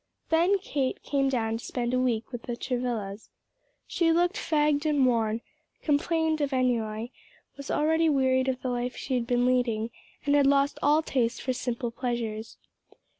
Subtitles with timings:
[0.29, 3.29] Then Kate came down to spend a week with the Travillas.
[3.85, 5.41] She looked fagged and worn,
[5.83, 7.11] complained of ennui,
[7.55, 9.91] was already wearied of the life she had been leading,
[10.25, 12.57] and had lost all taste for simple pleasures.